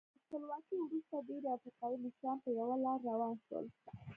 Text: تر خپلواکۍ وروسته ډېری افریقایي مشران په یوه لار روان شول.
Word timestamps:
تر 0.09 0.15
خپلواکۍ 0.23 0.77
وروسته 0.81 1.15
ډېری 1.27 1.49
افریقایي 1.57 1.97
مشران 2.05 2.37
په 2.43 2.49
یوه 2.59 2.75
لار 2.85 2.99
روان 3.09 3.33
شول. 3.45 3.65